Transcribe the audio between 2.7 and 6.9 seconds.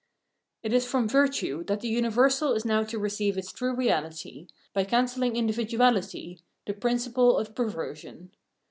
to re ceive its true reahty, by cancelling individuahty, the